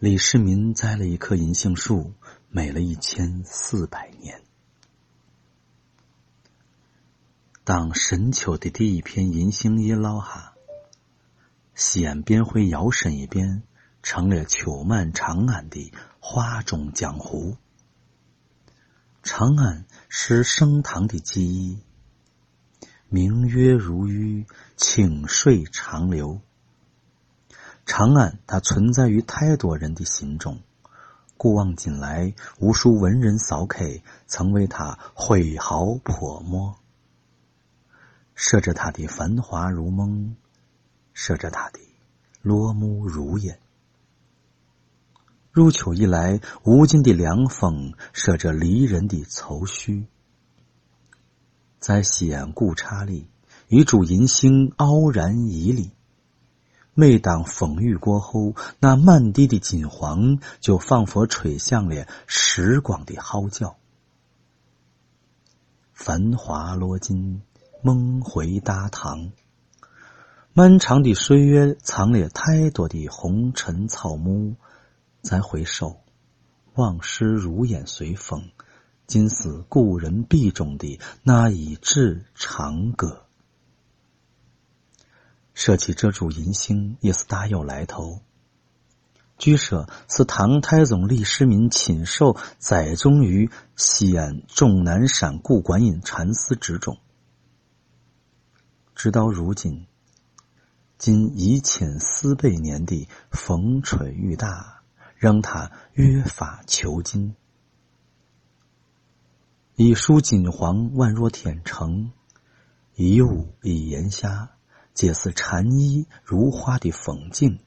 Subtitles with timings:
[0.00, 2.14] 李世民栽了一棵银杏树，
[2.48, 4.40] 美了一千四百年。
[7.64, 10.54] 当深秋的第一片银杏叶落下，
[11.74, 13.62] 西安便会摇身一变，
[14.02, 17.58] 成了秋满长安的画中江湖。
[19.22, 21.78] 长安是盛唐的记忆，
[23.10, 24.46] 明月如玉，
[24.78, 26.40] 清水长流。
[27.92, 30.60] 长安，它存在于太多人的心中。
[31.36, 33.84] 古往今来，无数文人骚客
[34.28, 36.76] 曾为它挥毫泼墨，
[38.36, 40.36] 摄着它的繁华如梦，
[41.14, 41.80] 摄着它的
[42.42, 43.58] 落幕如烟。
[45.50, 50.06] 入秋以来，无尽的凉风摄着离人的愁绪。
[51.80, 53.28] 在西安古刹里，
[53.66, 55.90] 一株银杏傲然屹立。
[57.00, 63.76] 每当风雨过后，那满地的金黄就仿佛吹响了时光的号角。
[65.94, 67.40] 繁华落尽，
[67.82, 69.32] 梦回大唐。
[70.52, 74.56] 漫长的岁月藏了太多的红尘草木，
[75.22, 76.02] 再回首，
[76.74, 78.50] 往事如烟随风，
[79.06, 83.24] 尽似古人笔中的那一纸长歌。
[85.60, 88.22] 说起这株银杏，也是大有来头。
[89.36, 96.96] 据说，是唐太宗李世民亲手栽种于西安终南山故观音禅寺之中。
[98.94, 99.86] 直到如今，
[100.96, 104.80] 今已寝四百年的风吹雨打，
[105.14, 107.36] 让他越发遒劲。
[109.76, 112.12] 一树金黄，宛若天成；
[112.94, 114.52] 一屋一檐下。
[114.92, 117.58] 皆似禅意如画的风景，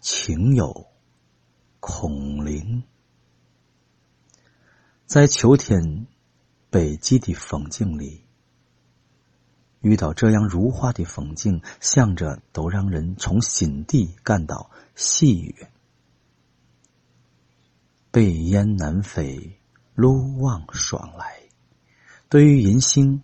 [0.00, 0.86] 情有
[1.80, 2.84] 空灵。
[5.06, 6.06] 在秋天
[6.70, 8.24] 北极的风景里，
[9.80, 15.70] 遇到这样如画的风景，想着都让人从心底感到喜悦。
[18.10, 19.58] 北雁南飞，
[19.94, 21.42] 路望爽来。
[22.28, 23.22] 对于银杏。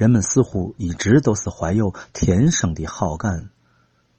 [0.00, 3.50] 人们似乎一直都是怀有天生的好感，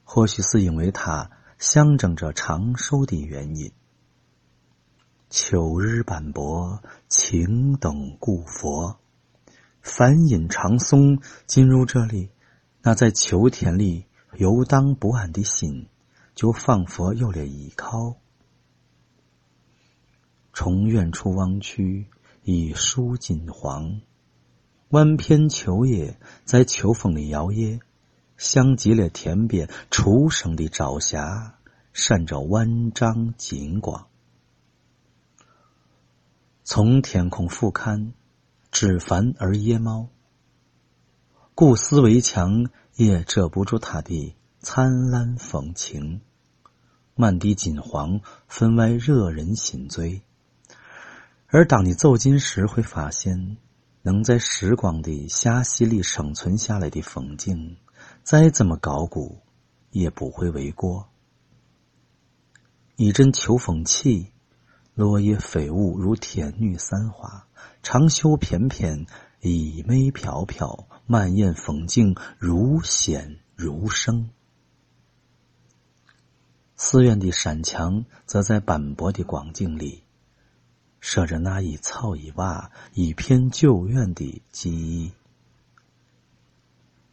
[0.03, 3.71] 或许是因为它象征着长寿的原因。
[5.31, 8.99] 秋日斑驳，青灯古佛，
[9.81, 12.29] 梵音长松进入这里，
[12.83, 14.05] 那在秋天里
[14.37, 15.87] 游荡不安的心，
[16.35, 18.17] 就仿佛有了依靠。
[20.53, 22.05] 从远处望去，
[22.43, 24.01] 一树金黄。
[24.91, 27.79] 万片秋叶在秋风里摇曳，
[28.35, 31.55] 像极了天边初升的朝霞，
[31.93, 34.07] 闪着万丈金光。
[36.65, 38.11] 从天空俯瞰，
[38.69, 40.09] 枝繁而叶茂，
[41.55, 46.19] 古寺围墙也遮不住它的灿烂风情。
[47.15, 48.19] 满地金黄，
[48.49, 50.21] 分外惹人心醉。
[51.47, 53.55] 而当你走近时，会发现。
[54.03, 57.77] 能在时光的罅隙里生存下来的风景，
[58.23, 59.39] 再怎么高古，
[59.91, 61.09] 也不会为过。
[62.95, 64.31] 一阵秋风起，
[64.95, 67.47] 落叶飞舞如天女散花，
[67.83, 69.05] 长袖翩翩，
[69.41, 74.29] 衣袂飘飘，满眼风景如仙如圣。
[76.75, 80.03] 寺院的山墙则在斑驳的光景里。
[81.01, 85.11] 摄着那一草一瓦、一片久远的记忆。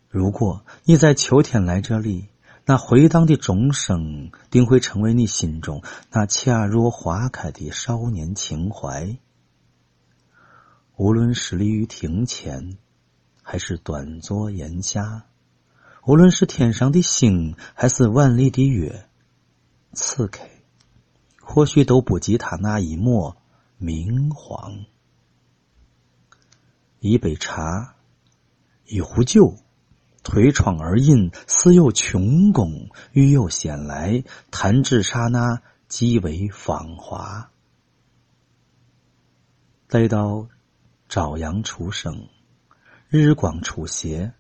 [0.09, 2.29] 如果你在秋天来这里，
[2.67, 9.19] 那回荡的钟声定会成为你心中那恰若花开的少年情怀。
[10.97, 12.77] 无论是立于庭前，
[13.43, 15.25] 还是端坐檐下，
[16.05, 19.09] 无论是天上的星，还是万里的月，
[19.95, 20.41] 此刻
[21.41, 23.37] 或许都不及他那一抹。
[23.81, 24.87] 明黄，
[26.99, 27.95] 一杯茶，
[28.87, 29.55] 一壶酒，
[30.25, 37.53] 推窗而饮，似有琼宫，欲又闲来，弹指刹那，即为芳华。
[39.87, 40.49] 待到
[41.09, 42.29] 朝阳初升，
[43.09, 44.33] 日光初斜，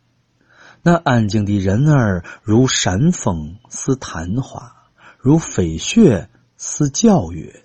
[0.83, 7.63] 那安静的人儿，如山峰似昙花，如飞雪似皎月。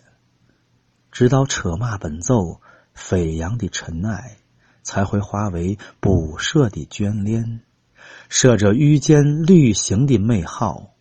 [1.14, 2.60] 直到车马奔走
[2.96, 4.40] 飞扬的尘埃
[4.82, 7.62] 才会化为不舍的眷恋
[8.30, 10.96] 射着遇见旅行的美好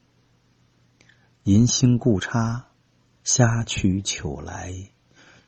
[1.45, 2.67] 银星古刹
[3.25, 4.75] 夏去秋来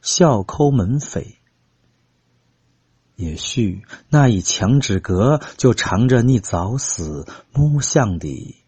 [0.01, 1.37] 笑抠门扉。
[3.17, 8.65] 也许那一墙之隔就藏着你早死暮向的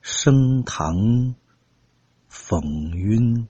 [0.00, 1.34] 盛唐
[2.28, 2.62] 风
[2.92, 3.46] 韵